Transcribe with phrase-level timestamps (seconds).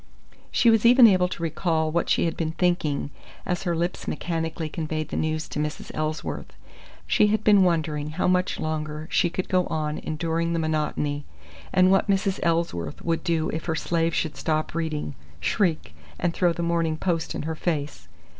[0.49, 3.11] She was even able to recall what she had been thinking,
[3.45, 5.91] as her lips mechanically conveyed the news to Mrs.
[5.93, 6.53] Ellsworth.
[7.05, 11.23] She had been wondering how much longer she could go on enduring the monotony,
[11.71, 12.39] and what Mrs.
[12.41, 17.35] Ellsworth would do if her slave should stop reading, shriek, and throw the Morning Post
[17.35, 18.07] in her face.